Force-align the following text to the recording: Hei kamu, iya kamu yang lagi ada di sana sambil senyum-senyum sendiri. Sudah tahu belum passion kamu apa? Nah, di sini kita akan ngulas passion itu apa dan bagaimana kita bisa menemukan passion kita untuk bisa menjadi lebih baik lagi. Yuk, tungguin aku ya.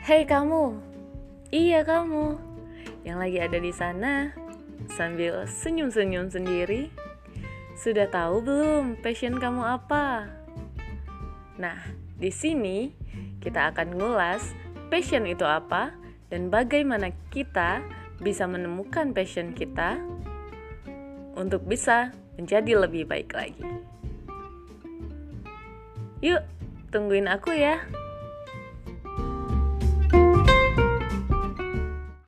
Hei 0.00 0.24
kamu, 0.24 0.80
iya 1.52 1.84
kamu 1.84 2.40
yang 3.04 3.20
lagi 3.20 3.36
ada 3.36 3.60
di 3.60 3.68
sana 3.68 4.32
sambil 4.96 5.44
senyum-senyum 5.44 6.32
sendiri. 6.32 6.88
Sudah 7.76 8.08
tahu 8.08 8.40
belum 8.40 8.96
passion 9.04 9.36
kamu 9.36 9.60
apa? 9.60 10.24
Nah, 11.60 11.76
di 12.16 12.32
sini 12.32 12.96
kita 13.44 13.76
akan 13.76 14.00
ngulas 14.00 14.56
passion 14.88 15.28
itu 15.28 15.44
apa 15.44 15.92
dan 16.32 16.48
bagaimana 16.48 17.12
kita 17.28 17.84
bisa 18.24 18.48
menemukan 18.48 19.12
passion 19.12 19.52
kita 19.52 20.00
untuk 21.36 21.60
bisa 21.68 22.16
menjadi 22.40 22.88
lebih 22.88 23.04
baik 23.04 23.36
lagi. 23.36 23.68
Yuk, 26.24 26.40
tungguin 26.88 27.28
aku 27.28 27.52
ya. 27.52 27.99